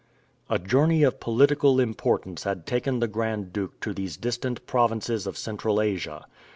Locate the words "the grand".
2.97-3.53